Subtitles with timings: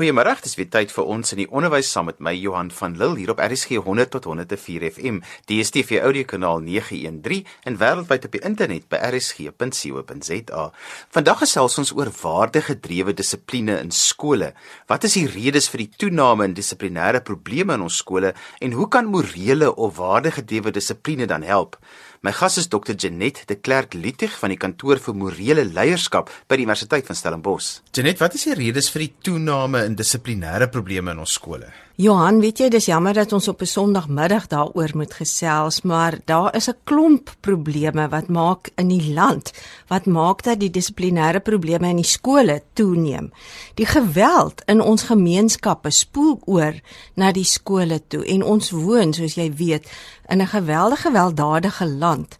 [0.00, 3.18] Goeiemôre, dis weer tyd vir ons in die onderwys saam met my Johan van Lille
[3.18, 8.86] hier op RSG 100 tot 104 FM, DStv audiokanaal 913 en wêreldwyd op die internet
[8.88, 10.64] by rsg.co.za.
[11.12, 14.54] Vandag gesels ons oor waardegedrewe dissipline in skole.
[14.88, 18.88] Wat is die redes vir die toename in dissiplinêre probleme in ons skole en hoe
[18.88, 21.76] kan morele of waardegedrewe dissipline dan help?
[22.22, 22.92] My gas is Dr.
[22.98, 27.78] Janet de Klerk Lüttig van die kantoor vir morele leierskap by die Universiteit van Stellenbosch.
[27.96, 31.70] Janet, wat is die redes vir die toename in dissiplinêre probleme in ons skole?
[32.00, 36.54] Johan, weet jy, dis jammer dat ons op 'n Sondagmiddag daaroor moet gesels, maar daar
[36.56, 39.52] is 'n klomp probleme wat maak in die land
[39.88, 43.32] wat maak dat die dissiplinêre probleme in die skole toeneem.
[43.74, 46.74] Die geweld in ons gemeenskappe spoel oor
[47.14, 49.90] na die skole toe en ons woon, soos jy weet,
[50.28, 52.36] in 'n geweldige gewelddadige land.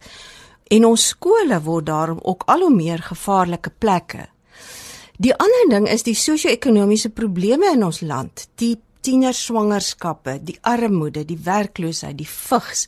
[0.67, 4.27] En ons skole word daarom ook al hoe meer gevaarlike plekke.
[5.17, 8.47] Die ander ding is die sosio-ekonomiese probleme in ons land.
[8.55, 12.85] Die tienerswangerskappe, die armoede, die werkloosheid, die vigs.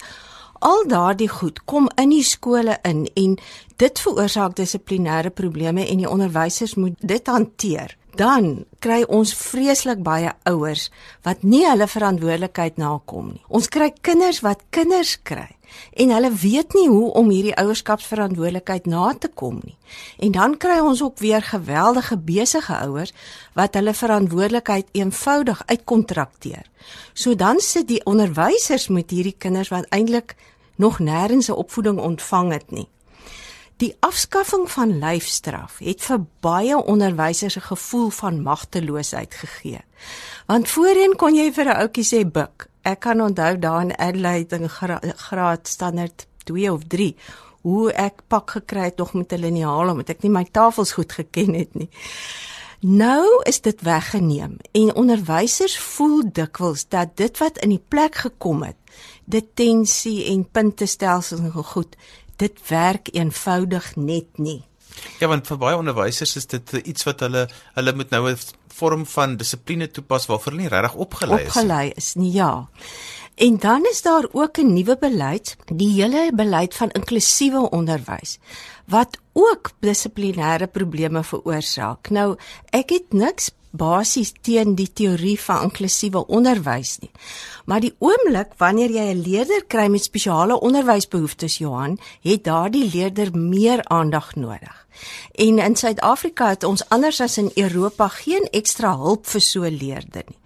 [0.63, 3.35] Al daardie goed kom in die skole in en
[3.81, 7.97] dit veroorsaak dissiplinêre probleme en die onderwysers moet dit hanteer.
[8.15, 10.89] Dan kry ons vreeslik baie ouers
[11.25, 13.43] wat nie hulle verantwoordelikheid nakom nie.
[13.49, 15.49] Ons kry kinders wat kinders kry
[15.93, 19.77] en hulle weet nie hoe om hierdie ouerskapsverantwoordelikheid na te kom nie.
[20.17, 23.13] En dan kry ons ook weer geweldige besige ouers
[23.53, 26.65] wat hulle verantwoordelikheid eenvoudig uitkontrakteer.
[27.13, 30.35] So dan sit die onderwysers met hierdie kinders wat eintlik
[30.75, 32.87] nog nêrens 'n opvoeding ontvang het nie.
[33.83, 39.81] Die afskaffing van lyfstraf het vir baie onderwysers 'n gevoel van magteloosheid gegee.
[40.47, 44.55] Want voorheen kon jy vir 'n ouetjie sê buk ek kan onthou daar in Adelaide
[44.55, 47.15] in gra graad standaard 2 of 3
[47.61, 51.11] hoe ek pak gekry het nog met 'n liniaal omdat ek nie my tafels goed
[51.11, 51.89] geken het nie.
[52.79, 58.63] Nou is dit weggeneem en onderwysers voel dikwels dat dit wat in die plek gekom
[58.63, 58.75] het,
[59.23, 61.95] detensie en puntestelsels en goed,
[62.35, 64.63] dit werk eenvoudig net nie.
[65.19, 68.37] Ja, want vir baie onderwysers is dit iets wat hulle hulle moet nou 'n
[68.73, 71.47] vorm van dissipline toepas waarvoor hulle nie regtig opgelei is nie.
[71.47, 72.69] Opgelei is nie, ja.
[73.35, 78.39] En dan is daar ook 'n nuwe beleid, die hele beleid van inklusiewe onderwys
[78.85, 82.09] wat ook dissiplinêre probleme veroorsaak.
[82.09, 82.35] Nou,
[82.69, 87.11] ek het niks basies teen die teorie van inklusiewe onderwys nie.
[87.65, 93.37] Maar die oomblik wanneer jy 'n leerder kry met spesiale onderwysbehoeftes, Johan, het daardie leerder
[93.37, 94.85] meer aandag nodig.
[95.31, 99.77] En in Suid-Afrika het ons anders as in Europa geen ekstra hulp vir so 'n
[99.77, 100.37] leerder nie.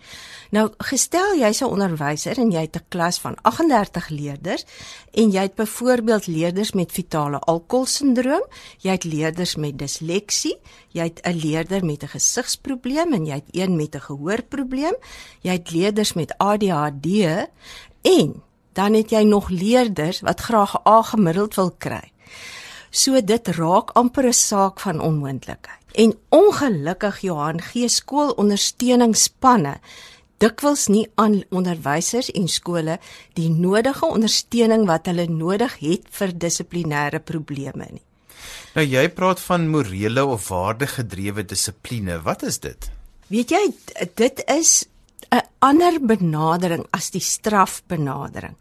[0.49, 4.65] Nou gestel jy's 'n onderwyser en jy het 'n klas van 38 leerders
[5.11, 8.45] en jy het byvoorbeeld leerders met fetale alkoholsindroom,
[8.77, 10.57] jy het leerders met disleksie,
[10.91, 14.95] jy het 'n leerder met 'n gesigsprobleem en jy het een met 'n gehoorprobleem,
[15.41, 17.05] jy het leerders met ADHD
[18.01, 18.43] en
[18.73, 22.11] dan het jy nog leerders wat graag A gemiddeld wil kry.
[22.89, 25.85] So dit raak amper 'n saak van onmoontlikheid.
[25.91, 29.79] En ongelukkig Johan gee skoolondersteuningspanne
[30.41, 32.97] dikwels nie aan onderwysers en skole
[33.37, 38.03] die nodige ondersteuning wat hulle nodig het vir dissiplinêre probleme nie.
[38.75, 42.19] Nou jy praat van morele of waardegedrewe dissipline.
[42.23, 42.89] Wat is dit?
[43.33, 43.63] Weet jy,
[44.15, 44.85] dit is
[45.31, 48.55] 'n ander benadering as die strafbenadering.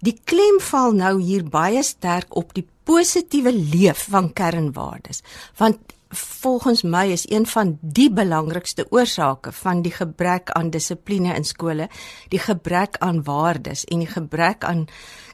[0.00, 5.22] Die klem val nou hier baie sterk op die positiewe leef van kernwaardes.
[5.56, 5.78] Want
[6.10, 11.88] volgens my is een van die belangrikste oorsake van die gebrek aan dissipline in skole,
[12.28, 14.88] die gebrek aan waardes en die gebrek aan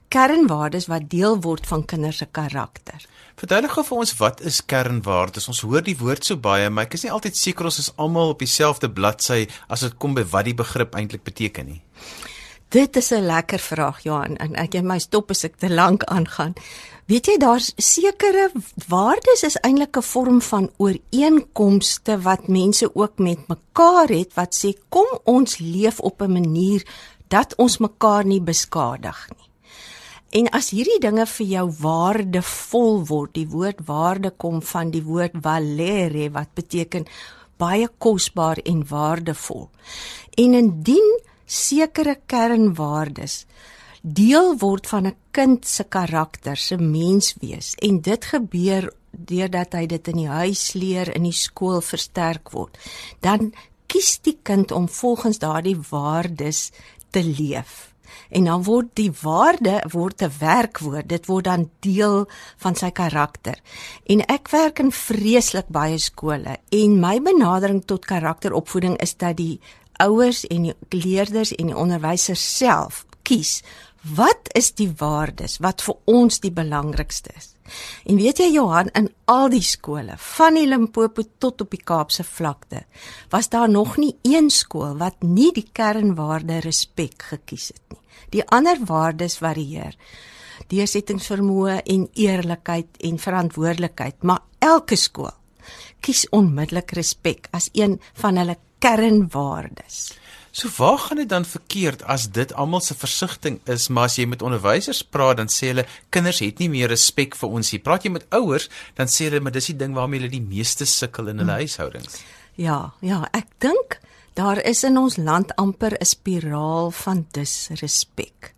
[0.08, 3.06] kernwaardes wat deel word van kinders se karakter.
[3.36, 5.48] Verduidelik gou vir ons wat is kernwaardes?
[5.48, 8.36] Ons hoor die woord so baie, maar ek is nie altyd seker ons is almal
[8.36, 11.82] op dieselfde bladsy as dit kom by wat die begrip eintlik beteken nie.
[12.68, 16.04] Dit is 'n lekker vraag, Johan, en ek jy my stop as ek te lank
[16.04, 16.54] aangaan.
[17.06, 18.48] Weet jy daar's sekere
[18.90, 24.74] waardes is eintlik 'n vorm van ooreenkomste wat mense ook met mekaar het wat sê
[24.88, 26.82] kom ons leef op 'n manier
[27.28, 29.50] dat ons mekaar nie beskadig nie.
[30.30, 35.32] En as hierdie dinge vir jou waardevol word, die woord waarde kom van die woord
[35.42, 37.06] valere wat beteken
[37.56, 39.70] baie kosbaar en waardevol.
[40.34, 43.46] En indien sekere kernwaardes
[44.06, 50.08] deel word van 'n kind se karakter, se menswees en dit gebeur deurdat hy dit
[50.08, 52.78] in die huis leer, in die skool versterk word,
[53.20, 53.52] dan
[53.86, 56.70] kies die kind om volgens daardie waardes
[57.10, 57.94] te leef.
[58.30, 61.08] En dan word die waarde word 'n werkwoord.
[61.08, 63.58] Dit word dan deel van sy karakter.
[64.06, 69.60] En ek werk in vreeslik baie skole en my benadering tot karakteropvoeding is dat die
[69.92, 73.62] ouers en die leerders en die onderwysers self kies
[74.14, 77.52] wat is die waardes wat vir ons die belangrikste is.
[78.06, 82.24] En weet jy Johan, in al die skole, van die Limpopo tot op die Kaapse
[82.24, 82.84] vlakte,
[83.32, 88.02] was daar nog nie een skool wat nie die kernwaarde respek gekies het nie.
[88.30, 89.96] Die ander waardes varieer.
[90.70, 95.34] Deursettingsvermoë en eerlikheid en verantwoordelikheid, maar elke skool
[96.06, 100.12] kies onmiddellik respek as een van hulle kernwaardes.
[100.56, 104.24] So waar gaan dit dan verkeerd as dit almal se versigtiging is, maar as jy
[104.24, 107.80] met onderwysers praat dan sê hulle kinders het nie meer respek vir ons nie.
[107.84, 110.88] Praat jy met ouers dan sê hulle maar dis die ding waarmee hulle die meeste
[110.88, 111.66] sukkel in hulle hmm.
[111.66, 112.22] huishoudings.
[112.56, 113.98] Ja, ja, ek dink
[114.40, 118.55] daar is in ons land amper 'n spiraal van disrespek.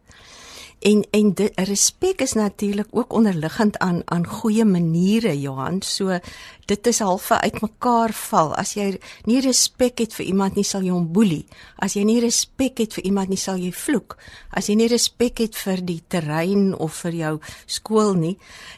[0.78, 5.82] En en die respek is natuurlik ook onderliggend aan aan goeie maniere Johan.
[5.82, 6.18] So
[6.66, 8.54] dit is half uitmekaar val.
[8.54, 11.46] As jy nie respek het vir iemand nie, sal jy hom boelie.
[11.82, 14.14] As jy nie respek het vir iemand nie, sal jy vloek.
[14.54, 17.34] As jy nie respek het vir die terrein of vir jou
[17.66, 18.36] skool nie,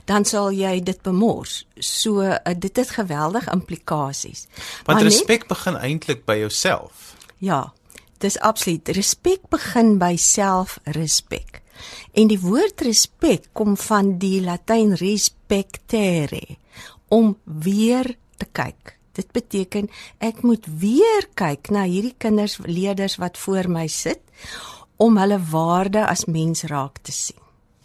[0.09, 1.67] dan sal jy dit bemors.
[1.77, 4.47] So uh, dit het geweldige implikasies.
[4.87, 7.13] Want maar respek net, begin eintlik by jouself.
[7.39, 7.73] Ja.
[8.21, 8.89] Dis absoluut.
[8.89, 11.61] Respek begin by selfrespek.
[12.13, 16.59] En die woord respek kom van die Latyn respectere
[17.09, 18.97] om weer te kyk.
[19.13, 19.91] Dit beteken
[20.23, 24.23] ek moet weer kyk na hierdie kinders leerders wat voor my sit
[25.01, 27.39] om hulle waarde as mens raak te sien.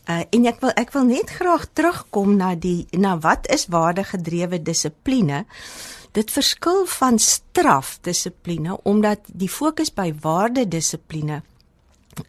[0.06, 4.60] Uh, en ek wil ek wil net graag terugkom na die na wat is waardegedrewe
[4.62, 5.46] dissipline?
[6.14, 11.42] Dit verskil van strafdissipline omdat die fokus by waardedissipline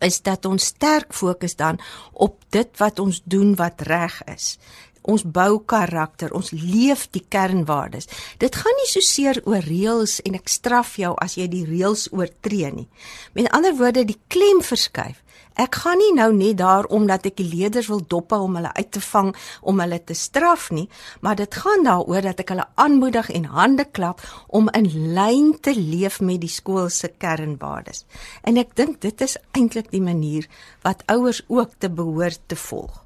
[0.01, 1.81] is dat ons sterk fokus dan
[2.13, 4.57] op dit wat ons doen wat reg is.
[5.07, 8.09] Ons bou karakter, ons leef die kernwaardes.
[8.43, 12.09] Dit gaan nie so seer oor reëls en ek straf jou as jy die reëls
[12.11, 12.89] oortree nie.
[13.39, 15.23] Met ander woorde, die klem verskuif
[15.57, 18.91] Ek gaan nie nou net daar omdat ek die leerders wil dophou om hulle uit
[18.93, 19.31] te vang
[19.65, 20.85] om hulle te straf nie,
[21.25, 24.21] maar dit gaan daaroor dat ek hulle aanmoedig en hande klap
[24.53, 28.05] om in lyn te leef met die skool se kernwaardes.
[28.45, 30.45] En ek dink dit is eintlik die manier
[30.85, 33.01] wat ouers ook te behoort te volg.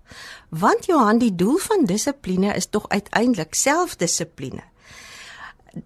[0.51, 4.67] Want Johan, die doel van dissipline is tog uiteindelik selfdissipline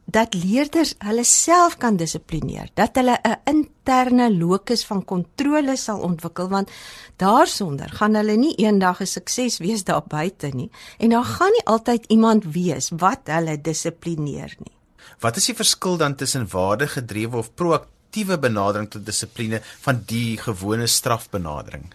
[0.05, 6.49] dat leerders hulle self kan dissiplineer, dat hulle 'n interne locus van kontrole sal ontwikkel
[6.49, 6.71] want
[7.17, 11.67] daarsonder gaan hulle nie eendag 'n sukses wees daar buite nie en daar gaan nie
[11.67, 14.77] altyd iemand wees wat hulle dissiplineer nie.
[15.21, 20.87] Wat is die verskil dan tussen waardegedrewe of proaktiewe benadering tot dissipline van die gewone
[20.87, 21.93] strafbenadering?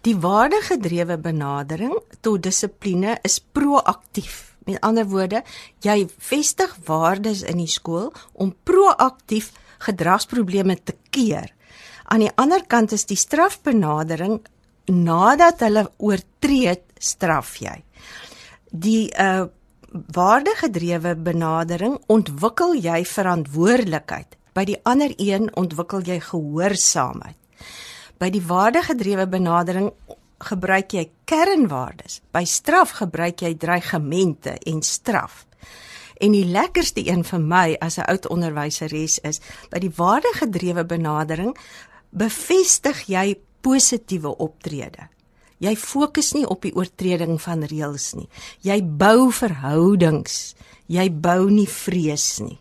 [0.00, 5.42] Die waardegedrewe benadering tot dissipline is proaktief Met ander woorde,
[5.84, 9.52] jy vestig waardes in die skool om proaktief
[9.84, 11.50] gedragsprobleme te keer.
[12.04, 14.40] Aan die ander kant is die strafbenadering
[14.92, 17.76] nadat hulle oortree, straf jy.
[18.70, 19.44] Die uh
[19.94, 24.32] waardegedrewe benadering ontwikkel jy verantwoordelikheid.
[24.50, 27.36] By die ander een ontwikkel jy gehoorsaamheid.
[28.18, 29.92] By die waardegedrewe benadering
[30.44, 32.20] gebruik jy kernwaardes.
[32.32, 35.46] By straf gebruik jy dreigemente en straf.
[36.22, 41.56] En die lekkerste een vir my as 'n oud onderwyseres is by die waardegedrewe benadering
[42.10, 45.08] bevestig jy positiewe optrede.
[45.58, 48.28] Jy fokus nie op die oortreding van reëls nie.
[48.60, 50.54] Jy bou verhoudings.
[50.86, 52.58] Jy bou nie vrees nie.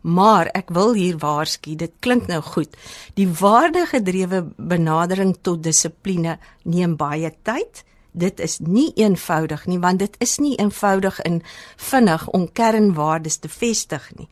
[0.00, 2.76] Maar ek wil hier waarsku, dit klink nou goed.
[3.14, 7.84] Die waardegedrewe benadering tot dissipline neem baie tyd.
[8.12, 11.42] Dit is nie eenvoudig nie want dit is nie eenvoudig en
[11.76, 14.26] vinnig om kernwaardes te vestig nie.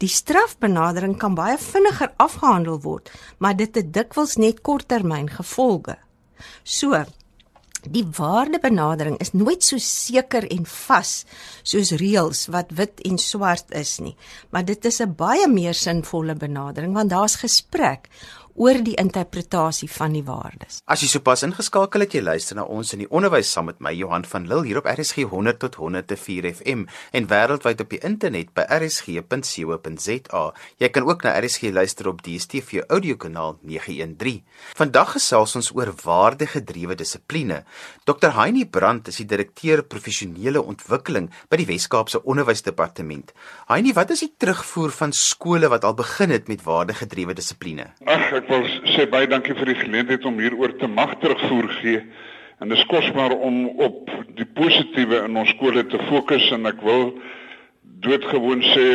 [0.00, 5.98] Die strafbenadering kan baie vinniger afgehandel word, maar dit het dikwels net korttermyn gevolge.
[6.62, 7.04] So,
[7.86, 11.24] Die waardebenadering is nooit so seker en vas
[11.62, 14.16] soos reëls wat wit en swart is nie,
[14.50, 18.08] maar dit is 'n baie meer sinvolle benadering want daar's gesprek
[18.58, 20.80] oor die interpretasie van die waardes.
[20.90, 23.92] As jy sopas ingeskakel het, jy luister na ons in die onderwys saam met my
[23.94, 28.50] Johan van Lille hier op RSG 100 tot 104 FM en wêreldwyd op die internet
[28.58, 30.42] by rsg.co.za.
[30.82, 34.42] Jy kan ook na RSG luister op DStv audiokanaal 913.
[34.80, 37.62] Vandag gesels ons oor waardegedrewe dissipline.
[38.10, 38.34] Dr.
[38.40, 43.30] Heinie Brandt is die direkteur professionele ontwikkeling by die Wes-Kaapse Onderwysdepartement.
[43.70, 47.92] Heinie, wat is die terugvoer van skole wat al begin het met waardegedrewe dissipline?
[48.02, 48.64] Ag, ek wil
[48.94, 52.02] sê baie dankie vir die geleentheid om hieroor te mag terugvoer gee.
[52.58, 56.80] En dit is kosbaar om op die positiewe in ons skole te fokus en ek
[56.82, 57.12] wil
[58.04, 58.88] doodgewoon sê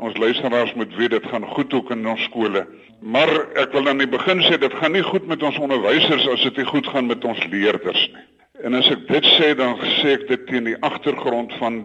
[0.00, 2.64] ons luisteraars moet weet dit gaan goed ook in ons skole.
[3.00, 6.44] Maar ek wil aan die begin sê dit gaan nie goed met ons onderwysers as
[6.48, 8.26] dit nie goed gaan met ons leerders nie.
[8.64, 11.80] En as ek dit sê dan sê ek dit teen die agtergrond van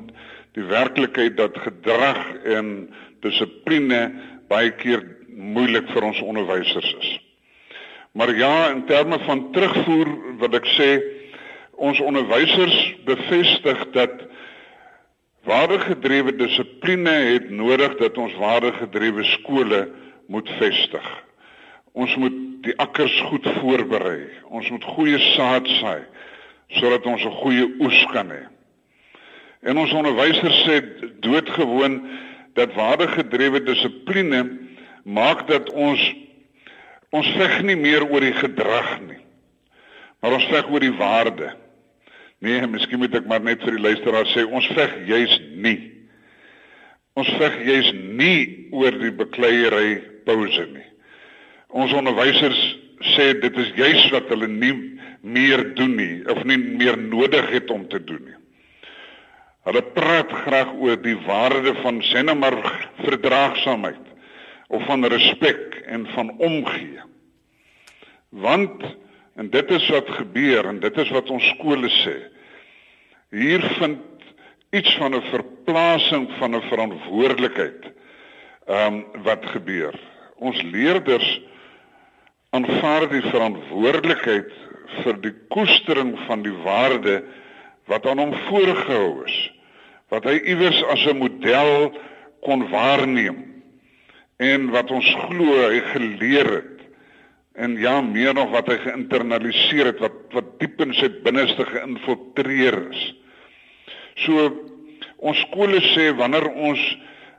[0.57, 2.89] die werklikheid dat gedrag en
[3.24, 4.01] dissipline
[4.51, 7.11] baie keer moeilik vir ons onderwysers is.
[8.15, 10.07] Maar ja, in terme van terugvoer
[10.39, 10.89] wil ek sê
[11.75, 12.77] ons onderwysers
[13.07, 14.23] bevestig dat
[15.45, 19.81] waardegedrewe dissipline het nodig dat ons waardegedrewe skole
[20.31, 21.09] moet vestig.
[21.91, 24.25] Ons moet die akkers goed voorberei.
[24.49, 26.03] Ons moet goeie saad saai
[26.75, 28.41] sodat ons 'n goeie oes kan hê.
[29.61, 30.81] En ons onderwysers sê
[31.19, 32.01] doodgewoon
[32.53, 34.41] dat waardegedrewe dissipline
[35.05, 36.01] maak dat ons
[37.15, 39.21] ons veg nie meer oor die gedrag nie.
[40.19, 41.53] Maar ons veg oor die waarde.
[42.43, 45.77] Nee, miskien moet ek maar net vir die luisteraar sê ons veg juis nie.
[47.15, 50.88] Ons veg juis nie oor die bekleierery pouse nie.
[51.71, 52.59] Ons onderwysers
[53.13, 54.74] sê dit is juis wat hulle nie
[55.25, 58.39] meer doen nie of nie meer nodig het om te doen nie.
[59.65, 62.59] Hulle praat graag oor die waarde van sinemar
[63.05, 64.14] verdraagsaamheid
[64.67, 67.00] of van respek en van omgee.
[68.29, 68.84] Want
[69.36, 72.15] en dit is wat gebeur en dit is wat ons skole sê.
[73.36, 74.00] Hier vind
[74.72, 77.91] iets van 'n verplasing van 'n verantwoordelikheid
[78.65, 79.93] ehm um, wat gebeur.
[80.36, 81.41] Ons leerders
[82.50, 84.51] aanvaar die verantwoordelikheid
[85.03, 87.24] vir die koestering van die waarde
[87.86, 89.51] wat aan hom voorgehou is
[90.10, 91.91] wat hy iewers as 'n model
[92.41, 93.54] kon waarneem
[94.37, 96.75] en wat ons glo hy geleer het
[97.55, 102.81] en ja meer nog wat hy geïnternaliseer het wat wat diep in sy binneste geïnfiltreer
[102.89, 103.03] is.
[104.25, 104.49] So
[105.23, 106.81] ons skole sê wanneer ons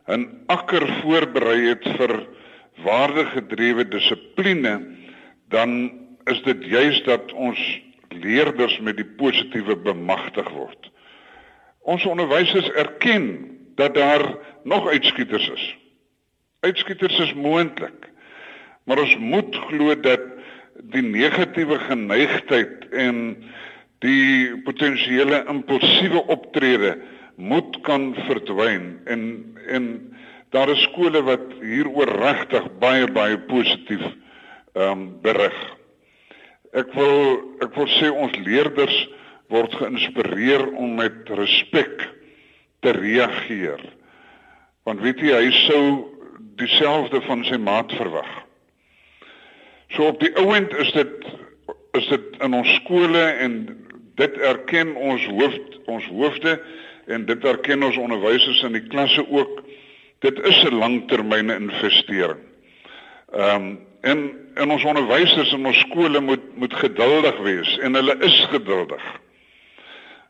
[0.09, 2.27] 'n akker voorberei het vir
[2.85, 4.81] waardegedrewe dissipline
[5.51, 5.93] dan
[6.27, 7.59] is dit juis dat ons
[8.11, 10.91] leerders met die positiewe bemagtig word.
[11.83, 13.27] Ons onderwysers erken
[13.75, 14.25] dat daar
[14.65, 15.77] nog uitskieters is.
[16.67, 18.11] Uitskieters is moontlik.
[18.87, 20.23] Maar ons moet glo dat
[20.95, 23.23] die negatiewe geneigtheid en
[24.05, 26.97] die potensiële impulsiewe optrede
[27.37, 29.23] moet kan verdwyn en
[29.67, 29.87] en
[30.55, 34.05] daar is skole wat hieroor regtig baie baie positief
[34.77, 35.57] ehm um, berig.
[36.77, 37.19] Ek wil
[37.65, 38.97] ek wil sê ons leerders
[39.53, 42.05] word geïnspireer om met respek
[42.85, 43.83] te reageer.
[44.87, 45.83] Want weet jy, hy sou
[46.57, 48.29] dieselfde van sy maat verwag.
[49.89, 51.27] So op die ouend is dit
[51.97, 53.55] is dit in ons skole en
[54.21, 55.55] dit erken ons hoof
[55.87, 56.59] ons hoofde
[57.07, 59.63] en dit erken ons onderwysers in die klasse ook.
[60.21, 62.41] Dit is 'n langtermyn investering.
[63.33, 64.19] Ehm um, en
[64.55, 69.03] en ons onderwysers in ons skole moet moet geduldig wees en hulle is geduldig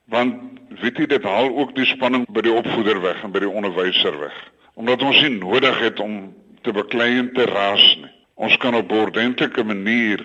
[0.09, 3.51] want weet jy dit haal ook die spanning by die opvoeder weg en by die
[3.51, 4.37] onderwyser weg
[4.75, 8.91] omdat ons nie nodig het om te beklei en te raas nie ons kan op
[8.93, 10.21] 'n ordentlike manier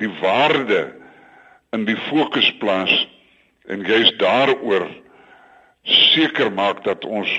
[0.00, 0.94] die waarde
[1.72, 2.92] in die fokus plaas
[3.68, 4.88] en jy's daaroor
[5.82, 7.30] seker maak dat ons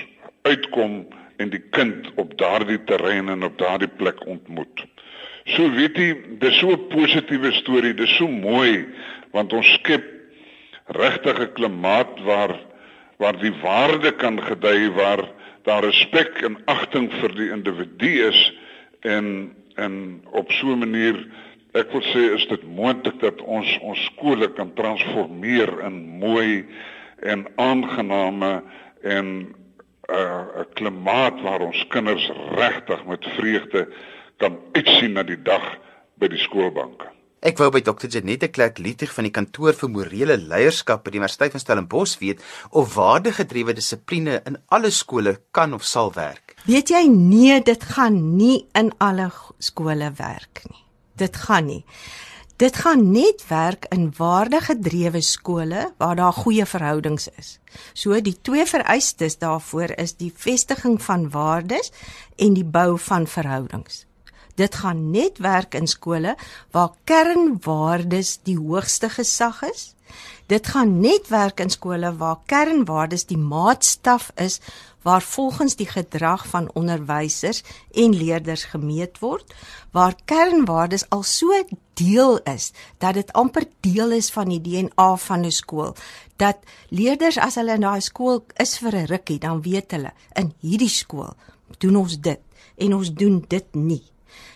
[0.41, 1.05] uitkom
[1.37, 4.85] en die kind op daardie terrein en op daardie plek ontmoet.
[5.45, 8.85] So weet jy, dis so 'n positiewe storie, dis so mooi
[9.31, 10.03] want ons skep
[10.85, 12.59] regtig 'n klimaat waar
[13.17, 15.23] waar die waarde kan gedei waar
[15.63, 18.53] daar respek en agting vir die individu is
[19.01, 21.27] en en op so 'n manier
[21.73, 26.65] ek wil sê is dit moontlik dat ons ons skole kan transformeer in mooi
[27.19, 28.63] en aangename
[29.01, 29.55] en 'n
[30.09, 33.87] uh, 'n klimaat waar ons kinders regtig met vreugde
[34.37, 35.79] kan uitsien na die dag
[36.19, 37.14] by die skoolbanke.
[37.45, 38.09] Ek wou by Dr.
[38.09, 42.39] Janette Klerk Lietig van die kantoor vir morele leierskap by die Universiteit van Stellenbosch weet
[42.73, 46.55] of waardegedrewe dissipline in alle skole kan of sal werk.
[46.65, 49.27] Weet jy nee, dit gaan nie in alle
[49.61, 50.81] skole werk nie.
[51.21, 51.83] Dit gaan nie.
[52.57, 57.59] Dit gaan net werk in waardegedrewe skole waar daar goeie verhoudings is.
[57.93, 61.93] So die twee vereistes daarvoor is die vestiging van waardes
[62.41, 64.07] en die bou van verhoudings.
[64.55, 66.35] Dit gaan net werk in skole
[66.71, 69.95] waar kernwaardes die hoogste gesag is.
[70.47, 74.59] Dit gaan net werk in skole waar kernwaardes die maatstaf is
[75.05, 79.53] waar volgens die gedrag van onderwysers en leerders gemeet word,
[79.91, 81.53] waar kernwaardes al so
[81.93, 85.93] deel is dat dit amper deel is van die DNA van 'n skool,
[86.35, 86.57] dat
[86.89, 90.89] leerders as hulle in daai skool is vir 'n rukkie, dan weet hulle in hierdie
[90.89, 91.33] skool
[91.77, 92.41] doen ons dit
[92.77, 94.14] en ons doen dit nie.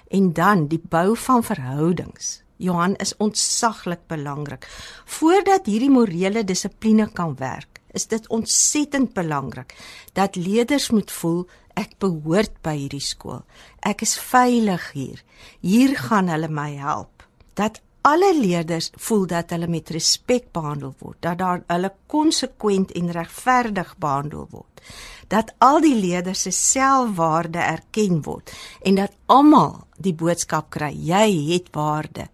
[0.10, 2.40] En dan die bou van verhoudings.
[2.60, 4.68] Johan is ontsaglik belangrik.
[5.06, 9.76] Voordat hierdie morele dissipline kan werk, is dit ontsettend belangrik
[10.14, 11.46] dat leerders moet voel
[11.80, 13.46] ek behoort by hierdie skool.
[13.86, 15.24] Ek is veilig hier.
[15.64, 17.24] Hier gaan hulle my help.
[17.56, 23.12] Dat alle leerders voel dat hulle met respek behandel word, dat daar hulle konsekwent en
[23.12, 24.82] regverdig behandel word.
[25.28, 28.52] Dat al die leerders se selfwaarde erken word
[28.82, 32.30] en dat almal die boodskap kry jy het waarde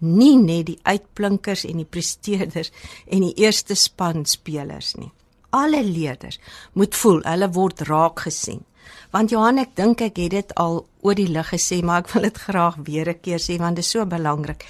[0.00, 2.72] nie net die uitblinkers en die presteerders
[3.06, 5.10] en die eerste span spelers nie.
[5.50, 6.40] Alle leerders
[6.78, 8.64] moet voel hulle word raak gesien.
[9.10, 12.28] Want Johan, ek dink ek het dit al oor die lig gesê, maar ek wil
[12.28, 14.64] dit graag weer 'n keer sê want dit is so belangrik.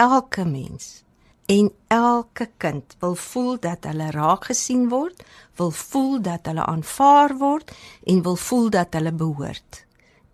[0.00, 1.02] Elke mens
[1.50, 5.22] en elke kind wil voel dat hulle raak gesien word,
[5.58, 7.72] wil voel dat hulle aanvaar word
[8.06, 9.84] en wil voel dat hulle behoort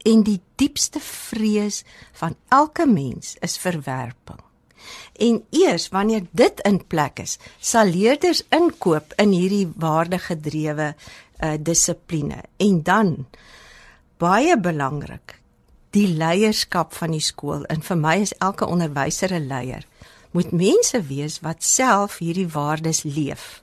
[0.06, 1.82] en die diepste vrees
[2.20, 4.40] van elke mens is verwerping.
[5.18, 12.44] En eers wanneer dit in plek is, sal leerders inkoop in hierdie waardegedrewe uh, dissipline.
[12.62, 13.16] En dan
[14.22, 15.40] baie belangrik,
[15.96, 17.64] die leierskap van die skool.
[17.72, 19.84] En vir my is elke onderwyser 'n leier.
[20.32, 23.62] Moet mense wees wat self hierdie waardes leef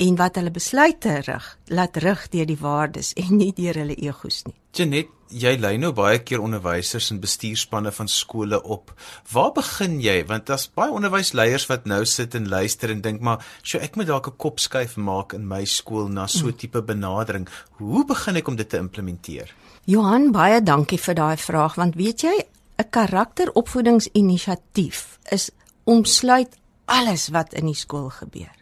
[0.00, 4.44] en wat hulle besluite rig, laat rig deur die waardes en nie deur hulle egos
[4.46, 4.56] nie.
[4.72, 8.94] Janet, jy lei nou baie keer onderwysers en bestuurspanne van skole op.
[9.32, 10.24] Waar begin jy?
[10.26, 14.06] Want daar's baie onderwysleiers wat nou sit en luister en dink maar, "Sjoe, ek moet
[14.06, 16.56] dalk 'n kop skuif maak in my skool na so 'n mm.
[16.56, 17.48] tipe benadering.
[17.78, 19.54] Hoe begin ek om dit te implementeer?"
[19.88, 22.46] Johan, baie dankie vir daai vraag want weet jy,
[22.78, 25.50] 'n karakteropvoedingsinisiatief is
[25.84, 28.54] omsluit alles wat in die skool gebeur.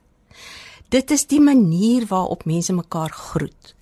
[0.88, 3.74] Dit is die manier waarop mense mekaar groet.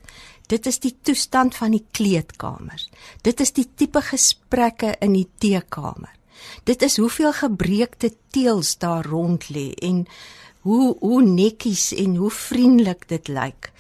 [0.46, 2.88] Dit is die toestand van die kleedkamers.
[3.22, 6.14] Dit is die tipe gesprekke in die teekamer.
[6.64, 10.06] Dit is hoeveel gebreekte teels daar rond lê en
[10.66, 13.70] hoe hoe netjies en hoe vriendelik dit lyk.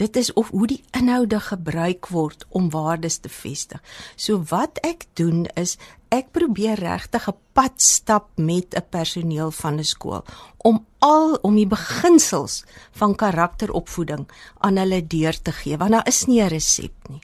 [0.00, 3.82] Dit is of hoe die inhoude gebruik word om waardes te vestig.
[4.16, 5.76] So wat ek doen is
[6.08, 10.24] ek probeer regtig 'n pad stap met 'n personeel van 'n skool
[10.64, 16.26] om al om die beginsels van karakteropvoeding aan hulle deur te gee want daar is
[16.26, 17.20] nie 'n resep nie.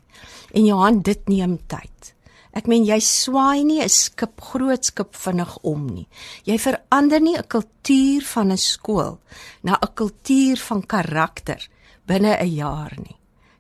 [0.53, 2.15] En Johan dit neem tyd.
[2.53, 6.09] Ek meen jy swaai nie 'n skip groot skip vinnig om nie.
[6.45, 9.19] Jy verander nie 'n kultuur van 'n skool
[9.62, 11.69] na 'n kultuur van karakter
[12.07, 13.16] binne 'n jaar nie.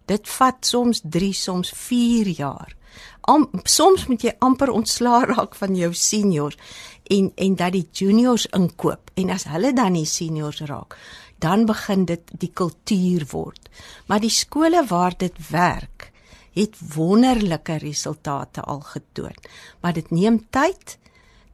[0.06, 2.76] Dit vat soms 3, soms 4 jaar.
[3.20, 6.56] Am, soms moet jy amper ontslaa raak van jou seniors
[7.02, 9.10] en en dat die juniors inkoop.
[9.14, 10.96] En as hulle dan die seniors raak
[11.38, 13.68] dan begin dit die kultuur word.
[14.06, 16.10] Maar die skole waar dit werk
[16.56, 19.36] het wonderlike resultate al getoon.
[19.80, 20.96] Maar dit neem tyd.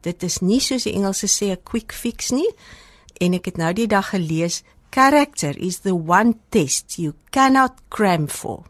[0.01, 2.49] Dit is nie soos die Engelse sê 'n quick fix nie.
[3.19, 8.27] En ek het nou die dag gelees character is the one test you cannot cram
[8.27, 8.63] for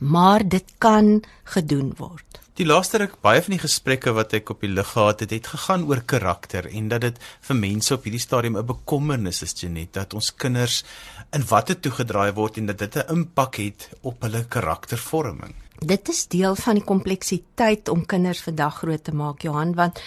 [0.00, 2.40] maar dit kan gedoen word.
[2.54, 5.48] Die laaste ruk baie van die gesprekke wat ek op die lig gehad het, het
[5.50, 7.18] gegaan oor karakter en dat dit
[7.48, 10.84] vir mense op hierdie stadium 'n bekommernis is Genet dat ons kinders
[11.32, 15.54] in watte toegedraai word en dat dit 'n impak het op hulle karaktervorming.
[15.78, 20.00] Dit is deel van die kompleksiteit om kinders vandag groot te maak, Johan, want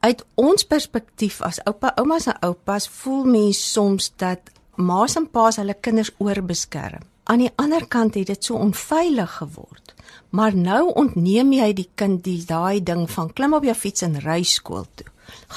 [0.00, 4.40] uit ons perspektief as oupa, oumas en oupas voel mense soms dat
[4.78, 7.04] ma's en pa's hulle kinders oorbeskerm.
[7.28, 9.94] Aan die ander kant het dit so onveilig geword.
[10.30, 14.16] Maar nou ontneem jy die kind die daai ding van klim op jou fiets en
[14.24, 15.08] ry skool toe.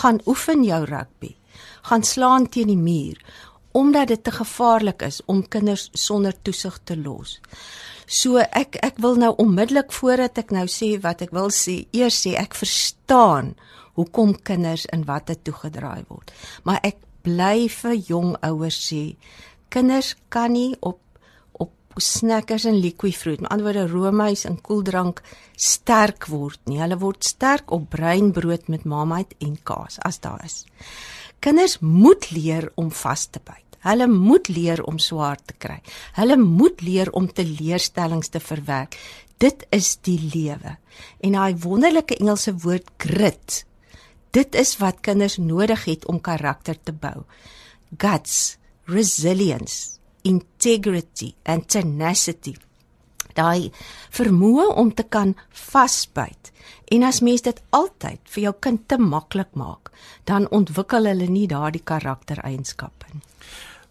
[0.02, 1.36] Gaan oefen jou rugby.
[1.88, 3.22] Gaan slaan teen die muur
[3.72, 7.38] omdat dit te gevaarlik is om kinders sonder toesig te los.
[8.12, 12.18] So ek ek wil nou onmiddellik voordat ek nou sê wat ek wil sê, eers
[12.26, 13.54] sê ek verstaan
[13.96, 16.34] hoekom kinders in watte toegedraai word.
[16.68, 19.16] Maar ek bly vir jong ouers sê,
[19.70, 21.00] kinders kan nie op
[22.00, 25.22] snackers en liquifruit, met ander woorde roomys en koeldrank
[25.56, 26.80] sterk word nie.
[26.82, 30.64] Hulle word sterk op breinbrood met mamait en kaas as daar is.
[31.42, 33.66] Kinders moet leer om vas te byt.
[33.82, 35.80] Hulle moet leer om swaar te kry.
[36.14, 38.98] Hulle moet leer om teleurstellings te verwerk.
[39.42, 40.78] Dit is die lewe.
[41.26, 43.64] En daai wonderlike Engelse woord grit.
[44.32, 47.24] Dit is wat kinders nodig het om karakter te bou.
[47.98, 52.56] Guts, resilience, integrity and tenacity.
[53.36, 53.72] Daai
[54.12, 56.52] vermoë om te kan vasbyt.
[56.92, 59.92] En as mens dit altyd vir jou kind te maklik maak,
[60.28, 63.01] dan ontwikkel hulle nie daardie karaktereienskappe nie.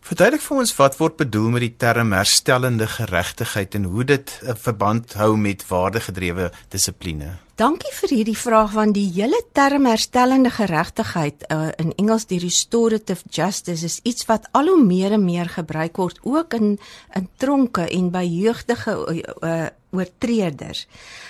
[0.01, 4.57] Verduidelik vir ons wat word bedoel met die term herstellende geregtigheid en hoe dit 'n
[4.57, 7.37] verband hou met waardegedrewe dissipline.
[7.61, 13.29] Dankie vir hierdie vraag want die hele term herstellende geregtigheid uh, in Engels die restorative
[13.29, 16.79] justice is iets wat al hoe meer en meer gebruik word ook in
[17.15, 18.97] in tronke en by jeugdige
[19.43, 20.87] uh, oortreders.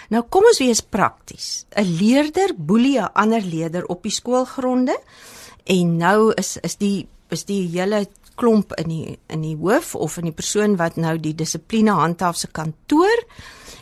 [0.09, 1.67] Nou kom ons wees prakties.
[1.75, 4.97] 'n Leerder boelie 'n ander leerder op die skoolgronde
[5.65, 8.07] en nou is is die is die hele
[8.41, 12.39] klomp in die in die hoof of in die persoon wat nou die dissipline handhaaf
[12.41, 13.25] se kantoor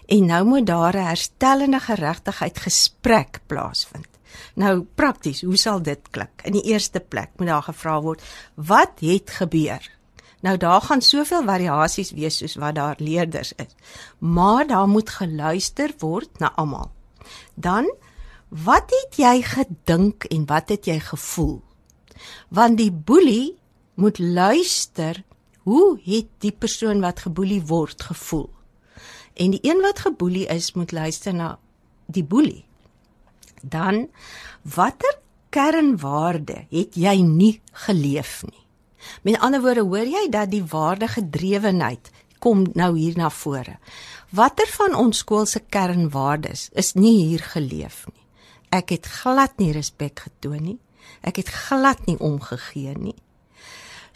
[0.09, 4.09] en nou moet daar 'n herstellende geregtigheid gesprek plaasvind.
[4.55, 6.42] Nou prakties, hoe sal dit klink?
[6.44, 8.23] In die eerste plek moet daar gevra word,
[8.55, 9.90] wat het gebeur?
[10.40, 13.75] Nou daar gaan soveel variasies wees soos wat daar leerders is.
[14.18, 16.90] Maar daar moet geluister word na almal.
[17.55, 17.90] Dan
[18.49, 21.62] wat het jy gedink en wat het jy gevoel?
[22.49, 23.58] Want die boelie
[23.98, 25.22] moet luister
[25.66, 28.48] hoe het die persoon wat geboelie word gevoel.
[29.34, 31.58] En die een wat geboelie is moet luister na
[32.06, 32.64] die boelie.
[33.62, 34.06] Dan
[34.62, 35.18] watter
[35.50, 38.64] kernwaarde het jy nie geleef nie?
[39.22, 43.78] Met ander woorde, hoor jy dat die waardegedrewenheid kom nou hier na vore.
[44.30, 48.26] Watter van ons skool se kernwaardes is nie hier geleef nie?
[48.70, 50.78] Ek het glad nie respek getoon nie.
[51.24, 53.16] Ek het glad nie omgegee nie.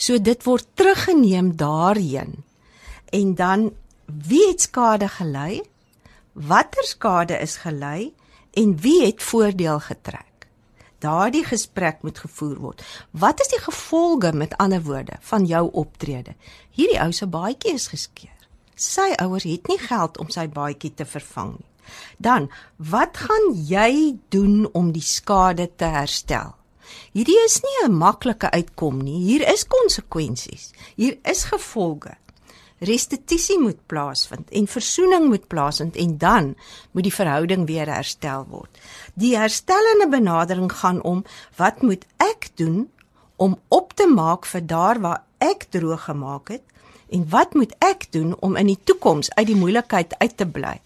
[0.02, 2.42] So dit word teruggeneem daarheen.
[3.14, 3.70] En dan
[4.06, 5.62] wie het skade gelei?
[6.32, 8.14] Watter skade is gelei
[8.50, 10.46] en wie het voordeel getrek?
[10.98, 12.82] Daardie gesprek moet gevoer word.
[13.10, 16.34] Wat is die gevolge met ander woorde van jou optrede?
[16.70, 18.38] Hierdie ou se baadjie is geskeur.
[18.74, 21.68] Sy ouers het nie geld om sy baadjie te vervang nie.
[22.22, 26.54] Dan, wat gaan jy doen om die skade te herstel?
[27.12, 29.20] Hierdie is nie 'n maklike uitkom nie.
[29.24, 30.70] Hier is konsekwensies.
[30.96, 32.16] Hier is gevolge.
[32.82, 36.54] Restituisie moet plaasvind en versoening moet plaasvind en dan
[36.90, 38.80] moet die verhouding weer herstel word.
[39.14, 41.24] Die herstellende benadering gaan om
[41.56, 42.90] wat moet ek doen
[43.36, 46.62] om op te maak vir daar waar ek droog gemaak het
[47.12, 50.80] en wat moet ek doen om in die toekoms uit die moeilikheid uit te bly?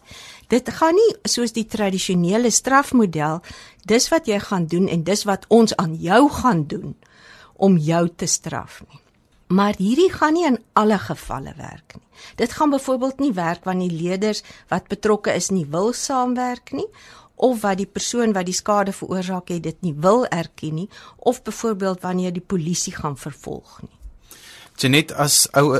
[0.48, 3.40] Dit gaan nie soos die tradisionele strafmodel,
[3.86, 6.94] dis wat jy gaan doen en dis wat ons aan jou gaan doen
[7.56, 9.00] om jou te straf nie.
[9.46, 12.06] Maar hierdie gaan nie in alle gevalle werk nie.
[12.36, 16.88] Dit gaan byvoorbeeld nie werk wanneer die leerders wat betrokke is nie wil saamwerk nie
[17.36, 21.42] of wat die persoon wat die skade veroorsaak het dit nie wil erken nie of
[21.42, 23.92] byvoorbeeld wanneer die polisie gaan vervolg nie.
[24.76, 25.78] Genet as ou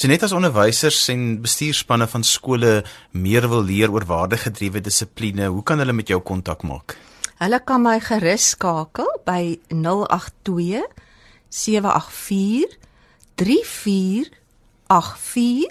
[0.00, 2.80] Genet as onderwysers en bestuurspanne van skole
[3.12, 6.96] meer wil leer oor waardegedrewe dissipline, hoe kan hulle met jou kontak maak?
[7.36, 10.80] Hulle kan my gerus skakel by 082
[11.52, 12.80] 784
[13.36, 15.68] 3484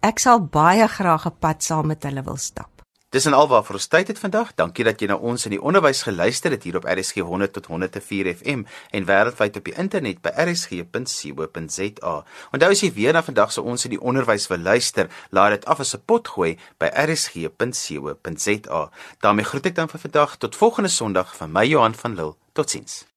[0.00, 2.70] Ek sal baie graag 'n pad saam met hulle wil stap.
[3.10, 4.54] Dis en alwaar vir ons tyd het vandag.
[4.54, 7.66] Dankie dat jy na ons in die onderwys geluister het hier op RSG 100 tot
[7.66, 12.24] 104 FM en wêreldwyd op die internet by rsg.co.za.
[12.52, 15.64] Onthou as jy weer na vandag se ons in die onderwys wil luister, laai dit
[15.64, 18.90] af as 'n pot gooi by rsg.co.za.
[19.20, 22.34] daarmee groet ek dan vir vandag tot volgende Sondag van my Johan van Lille.
[22.52, 23.06] Totsiens.